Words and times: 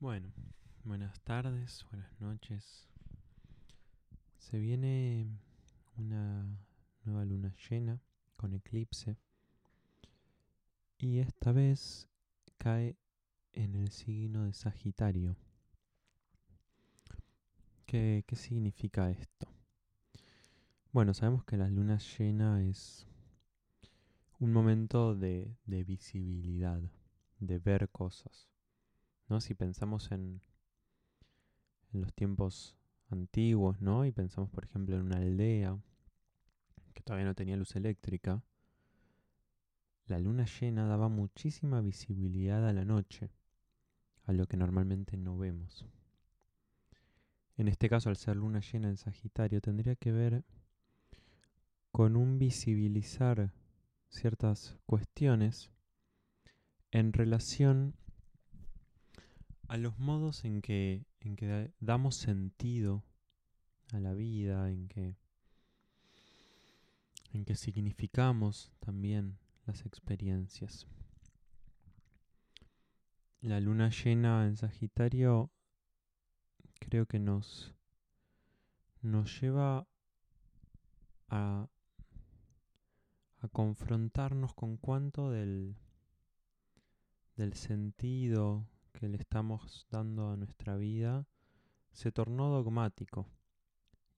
Bueno, 0.00 0.32
buenas 0.84 1.20
tardes, 1.22 1.84
buenas 1.90 2.20
noches. 2.20 2.86
Se 4.36 4.56
viene 4.56 5.26
una 5.96 6.56
nueva 7.02 7.24
luna 7.24 7.52
llena 7.68 8.00
con 8.36 8.54
eclipse 8.54 9.16
y 10.98 11.18
esta 11.18 11.50
vez 11.50 12.08
cae 12.58 12.96
en 13.52 13.74
el 13.74 13.90
signo 13.90 14.44
de 14.44 14.52
Sagitario. 14.52 15.36
¿Qué, 17.84 18.22
qué 18.24 18.36
significa 18.36 19.10
esto? 19.10 19.48
Bueno, 20.92 21.12
sabemos 21.12 21.42
que 21.42 21.56
la 21.56 21.68
luna 21.68 21.98
llena 21.98 22.62
es 22.62 23.04
un 24.38 24.52
momento 24.52 25.16
de, 25.16 25.56
de 25.66 25.82
visibilidad, 25.82 26.80
de 27.40 27.58
ver 27.58 27.88
cosas 27.88 28.48
¿no? 29.28 29.40
Si 29.40 29.54
pensamos 29.54 30.10
en, 30.10 30.40
los 31.92 32.12
tiempos 32.12 32.76
antiguos, 33.10 33.80
¿no? 33.80 34.04
Y 34.04 34.12
pensamos, 34.12 34.50
por 34.50 34.64
ejemplo, 34.64 34.96
en 34.96 35.02
una 35.02 35.16
aldea 35.16 35.78
que 36.92 37.02
todavía 37.02 37.26
no 37.26 37.34
tenía 37.34 37.56
luz 37.56 37.74
eléctrica, 37.76 38.42
la 40.06 40.18
luna 40.18 40.44
llena 40.44 40.86
daba 40.86 41.08
muchísima 41.08 41.80
visibilidad 41.80 42.66
a 42.66 42.72
la 42.72 42.84
noche, 42.84 43.30
a 44.24 44.32
lo 44.32 44.46
que 44.46 44.56
normalmente 44.56 45.16
no 45.16 45.38
vemos. 45.38 45.86
En 47.56 47.68
este 47.68 47.88
caso, 47.88 48.08
al 48.08 48.16
ser 48.16 48.36
luna 48.36 48.60
llena 48.60 48.88
en 48.88 48.96
Sagitario, 48.96 49.60
tendría 49.60 49.96
que 49.96 50.12
ver 50.12 50.44
con 51.90 52.16
un 52.16 52.38
visibilizar 52.38 53.52
ciertas 54.08 54.76
cuestiones 54.86 55.70
en 56.90 57.12
relación 57.12 57.94
a 59.68 59.76
los 59.76 59.98
modos 59.98 60.44
en 60.44 60.62
que, 60.62 61.06
en 61.20 61.36
que 61.36 61.72
damos 61.78 62.16
sentido 62.16 63.04
a 63.92 64.00
la 64.00 64.14
vida, 64.14 64.70
en 64.70 64.88
que, 64.88 65.14
en 67.32 67.44
que 67.44 67.54
significamos 67.54 68.72
también 68.80 69.38
las 69.66 69.84
experiencias. 69.84 70.86
La 73.42 73.60
luna 73.60 73.90
llena 73.90 74.46
en 74.46 74.56
Sagitario 74.56 75.50
creo 76.80 77.04
que 77.06 77.18
nos, 77.18 77.74
nos 79.02 79.38
lleva 79.40 79.86
a, 81.28 81.68
a 83.40 83.48
confrontarnos 83.48 84.54
con 84.54 84.78
cuánto 84.78 85.30
del, 85.30 85.76
del 87.36 87.52
sentido 87.52 88.66
que 88.98 89.08
le 89.08 89.16
estamos 89.16 89.86
dando 89.92 90.30
a 90.30 90.36
nuestra 90.36 90.76
vida 90.76 91.24
se 91.92 92.10
tornó 92.10 92.48
dogmático. 92.48 93.28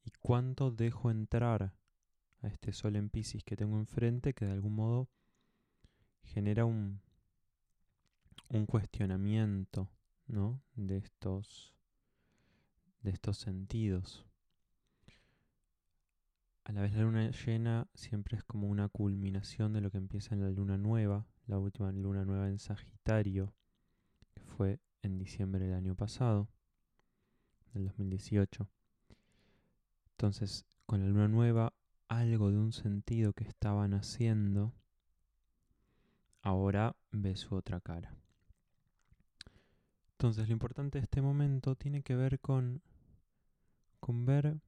¿Y 0.04 0.10
cuánto 0.20 0.70
dejo 0.70 1.10
entrar 1.10 1.74
a 2.40 2.48
este 2.48 2.72
sol 2.72 2.96
en 2.96 3.10
Pisces 3.10 3.44
que 3.44 3.56
tengo 3.56 3.76
enfrente 3.76 4.32
que 4.32 4.46
de 4.46 4.52
algún 4.52 4.74
modo 4.74 5.10
genera 6.22 6.64
un, 6.64 7.02
un 8.48 8.64
cuestionamiento 8.64 9.90
¿no? 10.26 10.62
de, 10.76 10.96
estos, 10.96 11.74
de 13.02 13.10
estos 13.10 13.36
sentidos? 13.36 14.24
A 16.64 16.72
la 16.72 16.80
vez 16.80 16.94
la 16.94 17.02
luna 17.02 17.30
llena 17.32 17.86
siempre 17.92 18.38
es 18.38 18.44
como 18.44 18.66
una 18.66 18.88
culminación 18.88 19.74
de 19.74 19.82
lo 19.82 19.90
que 19.90 19.98
empieza 19.98 20.34
en 20.34 20.40
la 20.40 20.50
luna 20.50 20.78
nueva, 20.78 21.26
la 21.46 21.58
última 21.58 21.92
luna 21.92 22.24
nueva 22.24 22.48
en 22.48 22.58
Sagitario, 22.58 23.52
fue 24.60 24.78
en 25.00 25.16
diciembre 25.16 25.64
del 25.64 25.72
año 25.72 25.94
pasado, 25.94 26.46
del 27.72 27.86
2018. 27.86 28.68
Entonces, 30.10 30.66
con 30.84 31.00
la 31.00 31.06
luna 31.06 31.28
nueva, 31.28 31.72
algo 32.08 32.50
de 32.50 32.58
un 32.58 32.74
sentido 32.74 33.32
que 33.32 33.44
estaban 33.44 33.94
haciendo, 33.94 34.74
ahora 36.42 36.94
ve 37.10 37.36
su 37.36 37.54
otra 37.54 37.80
cara. 37.80 38.14
Entonces, 40.10 40.46
lo 40.46 40.52
importante 40.52 40.98
de 40.98 41.04
este 41.04 41.22
momento 41.22 41.74
tiene 41.74 42.02
que 42.02 42.14
ver 42.14 42.38
con, 42.38 42.82
con 43.98 44.26
ver 44.26 44.60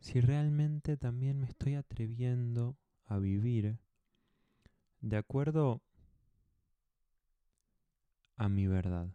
si 0.00 0.20
realmente 0.20 0.98
también 0.98 1.40
me 1.40 1.46
estoy 1.46 1.76
atreviendo 1.76 2.76
a 3.06 3.16
vivir 3.16 3.78
de 5.00 5.16
acuerdo 5.16 5.80
a 8.36 8.48
mi 8.48 8.66
verdad. 8.66 9.08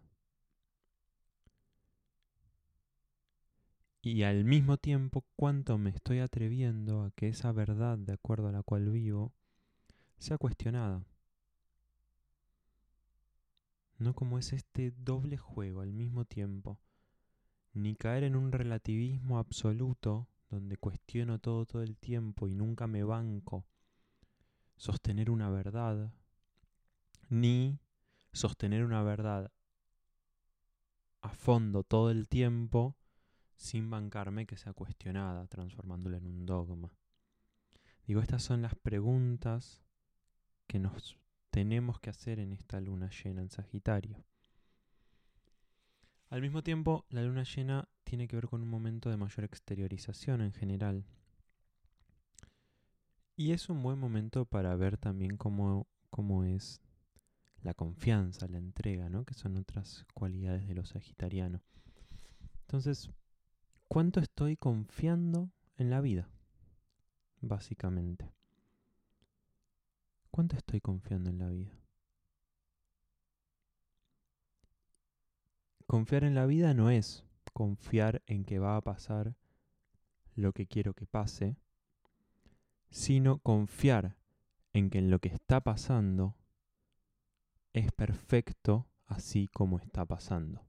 Y 4.04 4.24
al 4.24 4.46
mismo 4.46 4.78
tiempo, 4.78 5.24
cuánto 5.36 5.78
me 5.78 5.92
estoy 5.92 6.20
atreviendo 6.20 7.04
a 7.04 7.12
que 7.12 7.28
esa 7.28 7.52
verdad 7.52 8.00
de 8.00 8.14
acuerdo 8.14 8.48
a 8.48 8.52
la 8.52 8.64
cual 8.64 8.90
vivo 8.90 9.32
sea 10.18 10.40
cuestionada. 10.40 11.06
No 14.00 14.16
como 14.16 14.40
es 14.40 14.54
este 14.54 14.92
doble 14.98 15.38
juego 15.38 15.82
al 15.82 15.94
mismo 15.94 16.26
tiempo, 16.26 16.80
ni 17.74 17.96
caer 17.96 18.24
en 18.24 18.36
un 18.36 18.52
relativismo 18.52 19.38
absoluto 19.38 20.28
donde 20.50 20.78
cuestiono 20.78 21.38
todo 21.38 21.68
todo 21.68 21.84
el 21.84 21.96
tiempo 21.96 22.48
y 22.48 22.56
nunca 22.56 22.88
me 22.88 23.04
banco 23.04 23.66
sostener 24.78 25.30
una 25.30 25.52
verdad, 25.52 26.12
ni 27.30 27.80
sostener 28.34 28.84
una 28.84 29.04
verdad 29.04 29.52
a 31.22 31.30
fondo 31.30 31.84
todo 31.84 32.10
el 32.10 32.28
tiempo 32.28 32.96
sin 33.56 33.90
bancarme 33.90 34.48
que 34.48 34.58
sea 34.58 34.74
cuestionada, 34.74 35.46
transformándola 35.48 36.18
en 36.18 36.26
un 36.26 36.46
dogma. 36.46 36.92
Digo, 38.08 38.22
estas 38.22 38.44
son 38.44 38.62
las 38.62 38.76
preguntas 38.76 39.82
que 40.68 40.80
nos 40.80 41.18
tenemos 41.52 42.00
que 42.00 42.10
hacer 42.10 42.40
en 42.40 42.54
esta 42.54 42.82
luna 42.82 43.10
llena 43.10 43.42
en 43.42 43.50
Sagitario. 43.50 44.24
Al 46.30 46.42
mismo 46.42 46.64
tiempo, 46.64 47.06
la 47.10 47.22
luna 47.22 47.44
llena 47.44 47.88
tiene 48.04 48.28
que 48.28 48.38
ver 48.38 48.48
con 48.48 48.62
un 48.62 48.70
momento 48.70 49.10
de 49.10 49.18
mayor 49.18 49.44
exteriorización 49.44 50.42
en 50.42 50.54
general. 50.54 51.06
Y 53.36 53.52
es 53.52 53.70
un 53.70 53.84
buen 53.84 54.00
momento 54.00 54.46
para 54.46 54.76
ver 54.76 54.98
también 54.98 55.38
cómo, 55.38 55.88
cómo 56.10 56.46
es 56.46 56.82
la 57.64 57.74
confianza, 57.74 58.48
la 58.48 58.58
entrega, 58.58 59.10
¿no? 59.10 59.24
que 59.26 59.34
son 59.34 59.58
otras 59.58 60.06
cualidades 60.14 60.68
de 60.68 60.76
los 60.76 60.90
sagitarianos. 60.90 61.62
Entonces, 62.62 63.12
¿cuánto 63.88 64.20
estoy 64.20 64.58
confiando 64.58 65.52
en 65.78 65.90
la 65.90 66.02
vida? 66.02 66.30
Básicamente. 67.42 68.32
¿Cuánto 70.32 70.56
estoy 70.56 70.80
confiando 70.80 71.30
en 71.30 71.40
la 71.40 71.50
vida? 71.50 71.78
Confiar 75.86 76.24
en 76.24 76.36
la 76.36 76.46
vida 76.46 76.74
no 76.74 76.90
es 76.90 77.26
confiar 77.54 78.24
en 78.26 78.46
que 78.46 78.60
va 78.60 78.78
a 78.78 78.82
pasar 78.82 79.36
lo 80.36 80.54
que 80.54 80.66
quiero 80.66 80.94
que 80.94 81.06
pase, 81.06 81.58
sino 82.90 83.40
confiar 83.40 84.16
en 84.74 84.90
que 84.90 85.00
en 85.00 85.12
lo 85.12 85.20
que 85.20 85.30
está 85.30 85.60
pasando 85.62 86.36
es 87.74 87.92
perfecto 87.92 88.88
así 89.08 89.48
como 89.50 89.80
está 89.80 90.06
pasando. 90.06 90.68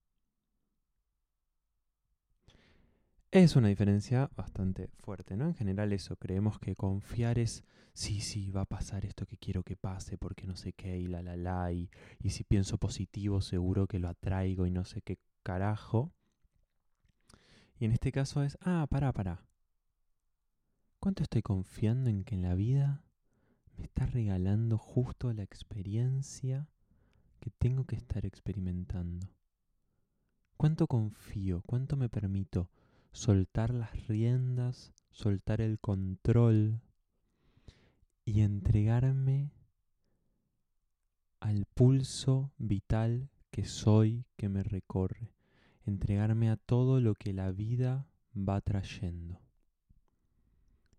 Es 3.31 3.57
una 3.57 3.69
diferencia 3.69 4.31
bastante 4.37 4.89
fuerte, 4.99 5.37
¿no? 5.37 5.47
En 5.47 5.55
general 5.55 5.93
eso, 5.95 6.17
creemos 6.17 6.59
que 6.59 6.77
confiar 6.77 7.39
es, 7.39 7.65
sí, 7.95 8.21
sí, 8.21 8.51
va 8.51 8.63
a 8.63 8.67
pasar 8.67 9.07
esto 9.07 9.25
que 9.25 9.39
quiero 9.39 9.63
que 9.63 9.75
pase 9.75 10.19
porque 10.19 10.47
no 10.47 10.55
sé 10.55 10.75
qué, 10.75 10.99
y 10.99 11.07
la, 11.07 11.23
la, 11.23 11.37
la, 11.37 11.73
y, 11.73 11.91
y 12.21 12.31
si 12.31 12.45
pienso 12.45 12.77
positivo 12.77 13.41
seguro 13.41 13.87
que 13.87 13.99
lo 13.99 14.09
atraigo 14.09 14.67
y 14.67 14.71
no 14.71 14.85
sé 14.85 15.01
qué 15.01 15.19
carajo. 15.43 16.13
Y 17.79 17.87
en 17.87 17.93
este 17.93 18.13
caso 18.13 18.43
es, 18.43 18.59
ah, 18.61 18.87
pará, 18.91 19.13
pará. 19.13 19.47
¿Cuánto 21.01 21.23
estoy 21.23 21.41
confiando 21.41 22.11
en 22.11 22.25
que 22.25 22.35
en 22.35 22.43
la 22.43 22.55
vida 22.55 23.03
me 23.79 23.85
está 23.85 24.05
regalando 24.05 24.77
justo 24.77 25.33
la 25.33 25.43
experiencia 25.43 26.69
que 27.43 27.51
tengo 27.51 27.85
que 27.85 27.97
estar 27.97 28.25
experimentando? 28.25 29.27
¿Cuánto 30.57 30.87
confío? 30.87 31.61
¿Cuánto 31.67 31.97
me 31.97 32.09
permito 32.09 32.71
soltar 33.11 33.75
las 33.75 34.07
riendas, 34.07 34.93
soltar 35.11 35.61
el 35.61 35.81
control 35.81 36.81
y 38.25 38.43
entregarme 38.43 39.51
al 41.41 41.65
pulso 41.65 42.53
vital 42.59 43.29
que 43.51 43.65
soy 43.65 44.25
que 44.37 44.49
me 44.49 44.63
recorre? 44.63 45.35
Entregarme 45.85 46.49
a 46.49 46.57
todo 46.57 47.01
lo 47.01 47.17
que 47.17 47.33
la 47.33 47.51
vida 47.51 48.07
va 48.37 48.61
trayendo. 48.61 49.41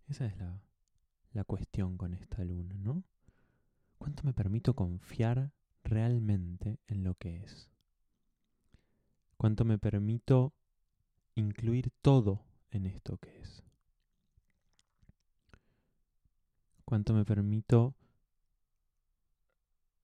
Esa 0.10 0.26
es 0.26 0.38
la, 0.38 0.62
la 1.32 1.46
cuestión 1.46 1.96
con 1.96 2.14
esta 2.14 2.44
luna, 2.44 2.76
¿no? 2.80 3.06
¿Cuánto 3.98 4.24
me 4.24 4.34
permito 4.34 4.76
confiar 4.76 5.54
realmente 5.84 6.80
en 6.88 7.04
lo 7.04 7.16
que 7.16 7.38
es. 7.38 7.70
cuánto 9.38 9.66
me 9.66 9.78
permito 9.78 10.54
incluir 11.36 11.92
todo 12.02 12.46
en 12.72 12.86
esto 12.86 13.18
que 13.18 13.40
es. 13.42 13.64
Cuánto 16.86 17.14
me 17.14 17.26
permito 17.26 17.96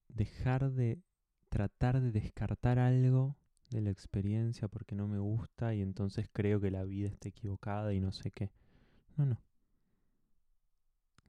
dejar 0.09 0.71
de 0.71 1.01
tratar 1.49 2.01
de 2.01 2.11
descartar 2.11 2.79
algo 2.79 3.37
de 3.69 3.81
la 3.81 3.91
experiencia 3.91 4.67
porque 4.67 4.95
no 4.95 5.07
me 5.07 5.19
gusta 5.19 5.73
y 5.75 5.81
entonces 5.81 6.27
creo 6.31 6.59
que 6.59 6.71
la 6.71 6.83
vida 6.83 7.07
está 7.07 7.29
equivocada 7.29 7.93
y 7.93 7.99
no 7.99 8.11
sé 8.11 8.31
qué. 8.31 8.51
No, 9.15 9.25
no. 9.25 9.41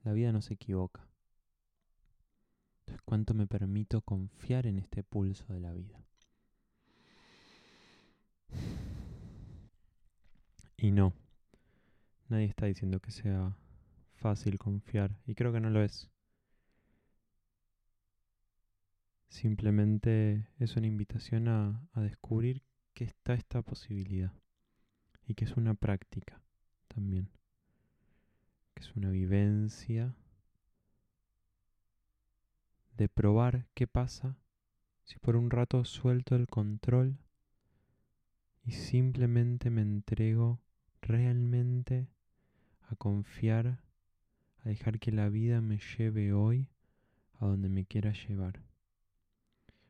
La 0.02 0.12
vida 0.12 0.32
no 0.32 0.40
se 0.40 0.54
equivoca. 0.54 1.09
¿Cuánto 3.04 3.34
me 3.34 3.46
permito 3.46 4.00
confiar 4.02 4.66
en 4.66 4.78
este 4.78 5.02
pulso 5.02 5.52
de 5.52 5.60
la 5.60 5.72
vida? 5.72 6.02
Y 10.76 10.92
no, 10.92 11.12
nadie 12.28 12.46
está 12.46 12.66
diciendo 12.66 13.00
que 13.00 13.10
sea 13.10 13.56
fácil 14.14 14.58
confiar 14.58 15.18
y 15.26 15.34
creo 15.34 15.52
que 15.52 15.60
no 15.60 15.70
lo 15.70 15.82
es. 15.82 16.08
Simplemente 19.28 20.48
es 20.58 20.76
una 20.76 20.86
invitación 20.86 21.48
a, 21.48 21.86
a 21.92 22.00
descubrir 22.00 22.62
que 22.94 23.04
está 23.04 23.34
esta 23.34 23.62
posibilidad 23.62 24.32
y 25.26 25.34
que 25.34 25.44
es 25.44 25.56
una 25.56 25.74
práctica 25.74 26.40
también, 26.88 27.30
que 28.74 28.82
es 28.82 28.96
una 28.96 29.10
vivencia 29.10 30.16
de 33.00 33.08
probar 33.08 33.66
qué 33.72 33.86
pasa 33.86 34.36
si 35.04 35.18
por 35.18 35.34
un 35.34 35.48
rato 35.48 35.86
suelto 35.86 36.36
el 36.36 36.48
control 36.48 37.16
y 38.62 38.72
simplemente 38.72 39.70
me 39.70 39.80
entrego 39.80 40.60
realmente 41.00 42.10
a 42.90 42.96
confiar, 42.96 43.80
a 44.58 44.68
dejar 44.68 44.98
que 45.00 45.12
la 45.12 45.30
vida 45.30 45.62
me 45.62 45.78
lleve 45.78 46.34
hoy 46.34 46.68
a 47.38 47.46
donde 47.46 47.70
me 47.70 47.86
quiera 47.86 48.12
llevar. 48.12 48.60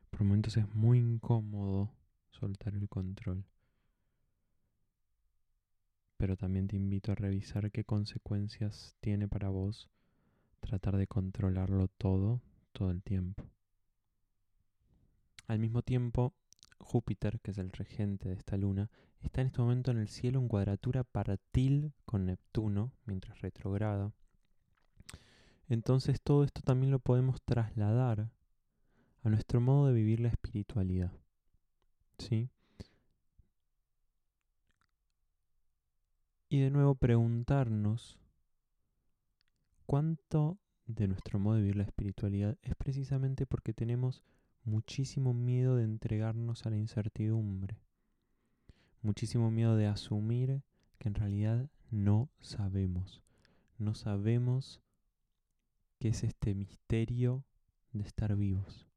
Por 0.09 0.23
momentos 0.23 0.55
es 0.55 0.73
muy 0.73 0.99
incómodo 0.99 1.91
soltar 2.29 2.75
el 2.75 2.87
control. 2.87 3.43
Pero 6.15 6.37
también 6.37 6.69
te 6.69 6.77
invito 6.77 7.11
a 7.11 7.15
revisar 7.15 7.71
qué 7.71 7.83
consecuencias 7.83 8.95
tiene 9.01 9.27
para 9.27 9.49
vos 9.49 9.89
tratar 10.61 10.95
de 10.95 11.07
controlarlo 11.07 11.89
todo, 11.89 12.41
todo 12.81 12.89
el 12.89 13.03
tiempo. 13.03 13.47
Al 15.45 15.59
mismo 15.59 15.83
tiempo, 15.83 16.33
Júpiter, 16.79 17.39
que 17.39 17.51
es 17.51 17.59
el 17.59 17.71
regente 17.71 18.29
de 18.29 18.33
esta 18.33 18.57
luna, 18.57 18.89
está 19.21 19.41
en 19.41 19.47
este 19.47 19.61
momento 19.61 19.91
en 19.91 19.99
el 19.99 20.07
cielo 20.07 20.39
en 20.39 20.47
cuadratura 20.47 21.03
partil 21.03 21.93
con 22.05 22.25
Neptuno, 22.25 22.91
mientras 23.05 23.39
retrograda. 23.41 24.11
Entonces 25.69 26.21
todo 26.21 26.43
esto 26.43 26.63
también 26.63 26.91
lo 26.91 26.97
podemos 26.97 27.39
trasladar 27.43 28.31
a 29.21 29.29
nuestro 29.29 29.61
modo 29.61 29.85
de 29.85 29.93
vivir 29.93 30.19
la 30.19 30.29
espiritualidad. 30.29 31.11
¿Sí? 32.17 32.49
Y 36.49 36.61
de 36.61 36.71
nuevo 36.71 36.95
preguntarnos 36.95 38.17
cuánto 39.85 40.57
de 40.95 41.07
nuestro 41.07 41.39
modo 41.39 41.55
de 41.55 41.61
vivir 41.61 41.77
la 41.77 41.83
espiritualidad 41.83 42.57
es 42.61 42.75
precisamente 42.75 43.45
porque 43.45 43.73
tenemos 43.73 44.23
muchísimo 44.63 45.33
miedo 45.33 45.75
de 45.75 45.83
entregarnos 45.83 46.65
a 46.65 46.69
la 46.69 46.77
incertidumbre, 46.77 47.77
muchísimo 49.01 49.49
miedo 49.51 49.75
de 49.75 49.87
asumir 49.87 50.61
que 50.99 51.09
en 51.09 51.15
realidad 51.15 51.69
no 51.89 52.29
sabemos, 52.39 53.21
no 53.77 53.95
sabemos 53.95 54.81
qué 55.99 56.09
es 56.09 56.23
este 56.23 56.53
misterio 56.53 57.43
de 57.93 58.03
estar 58.03 58.35
vivos. 58.35 58.87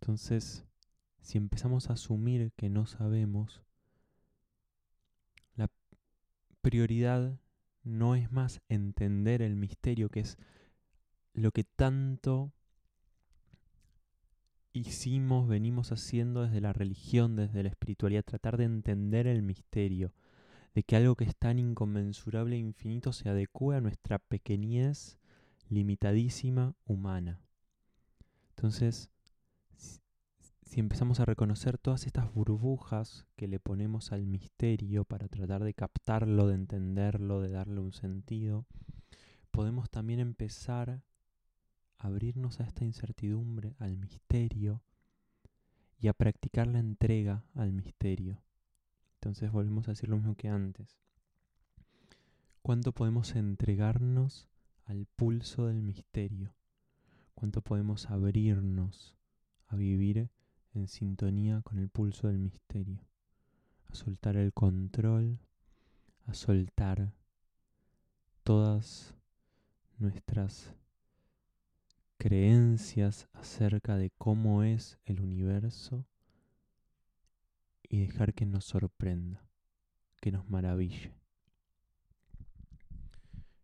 Entonces, 0.00 0.66
si 1.20 1.38
empezamos 1.38 1.88
a 1.88 1.94
asumir 1.94 2.52
que 2.52 2.68
no 2.68 2.86
sabemos, 2.86 3.62
la 5.56 5.70
prioridad 6.60 7.39
no 7.82 8.14
es 8.14 8.30
más 8.30 8.60
entender 8.68 9.42
el 9.42 9.56
misterio, 9.56 10.08
que 10.08 10.20
es 10.20 10.38
lo 11.32 11.52
que 11.52 11.64
tanto 11.64 12.52
hicimos, 14.72 15.48
venimos 15.48 15.92
haciendo 15.92 16.42
desde 16.42 16.60
la 16.60 16.72
religión, 16.72 17.36
desde 17.36 17.62
la 17.62 17.68
espiritualidad, 17.68 18.24
tratar 18.24 18.56
de 18.56 18.64
entender 18.64 19.26
el 19.26 19.42
misterio, 19.42 20.12
de 20.74 20.82
que 20.82 20.96
algo 20.96 21.16
que 21.16 21.24
es 21.24 21.36
tan 21.36 21.58
inconmensurable 21.58 22.56
e 22.56 22.60
infinito 22.60 23.12
se 23.12 23.28
adecue 23.28 23.76
a 23.76 23.80
nuestra 23.80 24.18
pequeñez 24.18 25.18
limitadísima 25.68 26.74
humana. 26.84 27.40
Entonces, 28.50 29.10
si 30.70 30.78
empezamos 30.78 31.18
a 31.18 31.24
reconocer 31.24 31.78
todas 31.78 32.06
estas 32.06 32.32
burbujas 32.32 33.26
que 33.34 33.48
le 33.48 33.58
ponemos 33.58 34.12
al 34.12 34.24
misterio 34.24 35.04
para 35.04 35.26
tratar 35.26 35.64
de 35.64 35.74
captarlo, 35.74 36.46
de 36.46 36.54
entenderlo, 36.54 37.40
de 37.40 37.50
darle 37.50 37.80
un 37.80 37.92
sentido, 37.92 38.66
podemos 39.50 39.90
también 39.90 40.20
empezar 40.20 41.02
abrirnos 41.98 42.60
a 42.60 42.64
esta 42.64 42.84
incertidumbre, 42.84 43.74
al 43.80 43.96
misterio, 43.96 44.80
y 45.98 46.06
a 46.06 46.12
practicar 46.12 46.68
la 46.68 46.78
entrega 46.78 47.42
al 47.56 47.72
misterio. 47.72 48.40
Entonces 49.14 49.50
volvemos 49.50 49.88
a 49.88 49.90
decir 49.90 50.08
lo 50.08 50.18
mismo 50.18 50.36
que 50.36 50.50
antes. 50.50 51.00
¿Cuánto 52.62 52.92
podemos 52.92 53.34
entregarnos 53.34 54.48
al 54.84 55.06
pulso 55.16 55.66
del 55.66 55.82
misterio? 55.82 56.54
¿Cuánto 57.34 57.60
podemos 57.60 58.08
abrirnos 58.08 59.16
a 59.66 59.74
vivir 59.74 60.30
en 60.74 60.88
sintonía 60.88 61.62
con 61.62 61.78
el 61.78 61.88
pulso 61.88 62.28
del 62.28 62.38
misterio? 62.38 63.00
A 63.88 63.94
soltar 63.94 64.36
el 64.36 64.52
control, 64.52 65.38
a 66.26 66.34
soltar 66.34 67.12
todas 68.44 69.14
nuestras 69.98 70.74
creencias 72.18 73.28
acerca 73.32 73.96
de 73.96 74.10
cómo 74.10 74.62
es 74.62 74.98
el 75.04 75.20
universo 75.20 76.06
y 77.88 78.00
dejar 78.00 78.34
que 78.34 78.46
nos 78.46 78.64
sorprenda, 78.64 79.42
que 80.20 80.30
nos 80.30 80.48
maraville. 80.48 81.12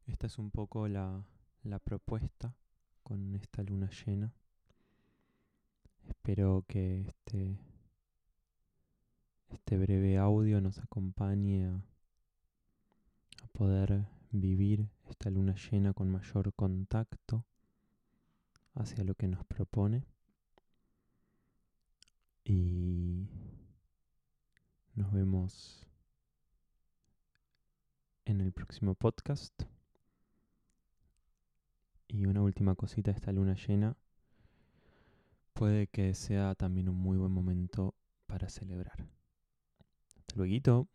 Esta 0.07 0.27
es 0.27 0.39
un 0.39 0.51
poco 0.51 0.89
la, 0.89 1.25
la 1.63 1.79
propuesta 1.79 2.55
con 3.03 3.35
esta 3.37 3.63
luna 3.63 3.91
llena. 3.91 4.33
Espero 6.09 6.65
que 6.69 7.01
este, 7.01 7.59
este 9.49 9.79
breve 9.79 10.19
audio 10.19 10.61
nos 10.61 10.79
acompañe 10.79 11.67
a, 11.67 11.83
a 13.43 13.47
poder 13.53 14.07
vivir 14.31 14.89
esta 15.09 15.31
luna 15.31 15.55
llena 15.55 15.93
con 15.93 16.11
mayor 16.11 16.53
contacto 16.55 17.45
hacia 18.75 19.05
lo 19.05 19.15
que 19.15 19.29
nos 19.29 19.45
propone. 19.45 20.05
Y 22.45 23.29
nos 24.95 25.13
vemos 25.13 25.87
en 28.25 28.41
el 28.41 28.53
próximo 28.53 28.95
podcast. 28.95 29.63
Y 32.09 32.27
una 32.27 32.43
última 32.43 32.75
cosita, 32.77 33.11
esta 33.11 33.33
luna 33.33 33.55
llena 33.55 33.97
puede 35.57 35.87
que 35.87 36.15
sea 36.15 36.55
también 36.55 36.89
un 36.91 36.97
muy 36.97 37.17
buen 37.17 37.33
momento 37.33 37.95
para 38.27 38.49
celebrar. 38.51 39.09
Hasta 40.19 40.37
luego. 40.37 40.87